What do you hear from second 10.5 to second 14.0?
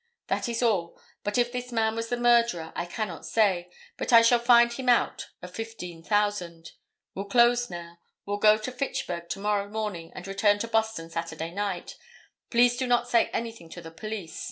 to Boston Saturday night. Please do not say anything to the